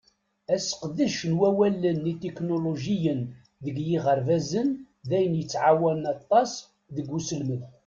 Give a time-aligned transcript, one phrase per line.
[0.55, 3.21] Aseqdec n wallalen itiknulujiyen
[3.63, 4.69] deg yiɣerbazen
[5.07, 6.51] d ayen yettƐawanen aṭas
[6.95, 7.61] deg uselmed.